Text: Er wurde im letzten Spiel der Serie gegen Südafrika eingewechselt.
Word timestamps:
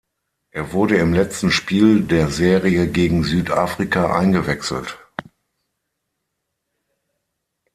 Er 0.49 0.73
wurde 0.73 0.97
im 0.97 1.13
letzten 1.13 1.51
Spiel 1.51 2.01
der 2.01 2.31
Serie 2.31 2.87
gegen 2.87 3.23
Südafrika 3.23 4.11
eingewechselt. 4.17 4.97